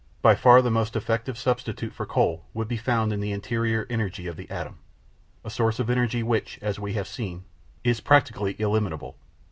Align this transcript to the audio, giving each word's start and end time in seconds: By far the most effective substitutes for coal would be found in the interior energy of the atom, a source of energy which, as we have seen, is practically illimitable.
By 0.23 0.33
far 0.33 0.63
the 0.63 0.71
most 0.71 0.95
effective 0.95 1.37
substitutes 1.37 1.95
for 1.95 2.07
coal 2.07 2.43
would 2.55 2.67
be 2.67 2.75
found 2.77 3.13
in 3.13 3.19
the 3.19 3.31
interior 3.31 3.85
energy 3.87 4.25
of 4.25 4.35
the 4.35 4.49
atom, 4.49 4.79
a 5.45 5.49
source 5.51 5.77
of 5.77 5.91
energy 5.91 6.23
which, 6.23 6.57
as 6.59 6.79
we 6.79 6.93
have 6.93 7.07
seen, 7.07 7.43
is 7.83 8.01
practically 8.01 8.53
illimitable. 8.59 9.15